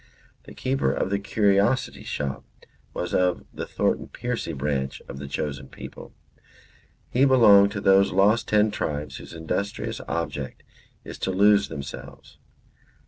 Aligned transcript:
The 0.45 0.55
keeper 0.55 0.91
of 0.91 1.11
the 1.11 1.19
curiosity 1.19 2.03
shop 2.03 2.43
was 2.91 3.13
of 3.13 3.45
the 3.53 3.67
Thornton 3.67 4.07
Percy 4.07 4.51
branch 4.51 4.99
of 5.07 5.19
the 5.19 5.27
chosen 5.27 5.67
people; 5.67 6.11
he 7.11 7.23
belonged 7.23 7.71
to 7.73 7.81
those 7.81 8.11
Lost 8.11 8.47
Ten 8.47 8.71
Tribes 8.71 9.17
whose 9.17 9.35
industrious 9.35 10.01
object 10.07 10.63
is 11.03 11.19
to 11.19 11.29
lose 11.29 11.67
themselves. 11.67 12.39